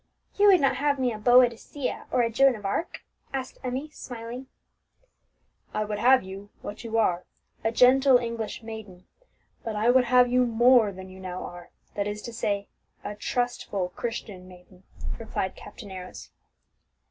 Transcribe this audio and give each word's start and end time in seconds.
"You 0.35 0.47
would 0.47 0.59
not 0.61 0.77
have 0.77 0.97
me 0.97 1.13
a 1.13 1.19
Boadicea 1.19 2.07
or 2.09 2.23
a 2.23 2.31
Joan 2.31 2.55
of 2.55 2.65
Arc?" 2.65 3.03
asked 3.31 3.59
Emmie, 3.63 3.91
smiling. 3.91 4.47
"I 5.75 5.85
would 5.85 5.99
have 5.99 6.23
you 6.23 6.49
what 6.63 6.83
you 6.83 6.97
are 6.97 7.23
a 7.63 7.71
gentle 7.71 8.17
English 8.17 8.63
maiden; 8.63 9.05
but 9.63 9.75
I 9.75 9.91
would 9.91 10.05
have 10.05 10.27
you 10.27 10.47
more 10.47 10.91
than 10.91 11.07
you 11.09 11.19
now 11.19 11.43
are, 11.43 11.69
that 11.93 12.07
is 12.07 12.23
to 12.23 12.33
say, 12.33 12.67
a 13.03 13.13
trustful 13.13 13.89
Christian 13.89 14.47
maiden," 14.47 14.85
replied 15.19 15.55
Captain 15.55 15.91
Arrows. 15.91 16.31